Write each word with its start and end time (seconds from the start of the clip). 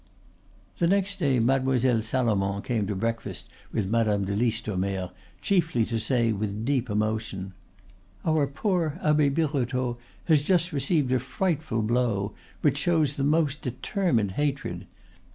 The 0.79 0.87
next 0.87 1.19
day 1.19 1.39
Mademoiselle 1.39 2.01
Salomon 2.01 2.63
came 2.63 2.87
to 2.87 2.95
breakfast 2.95 3.47
with 3.71 3.87
Madame 3.87 4.25
de 4.25 4.35
Listomere, 4.35 5.11
chiefly 5.41 5.85
to 5.85 5.99
say, 5.99 6.31
with 6.31 6.65
deep 6.65 6.89
emotion: 6.89 7.53
"Our 8.25 8.47
poor 8.47 8.97
Abbe 9.03 9.29
Birotteau 9.29 9.99
has 10.25 10.41
just 10.41 10.73
received 10.73 11.11
a 11.11 11.19
frightful 11.19 11.83
blow, 11.83 12.31
which 12.61 12.79
shows 12.79 13.13
the 13.13 13.23
most 13.23 13.61
determined 13.61 14.31
hatred. 14.31 14.87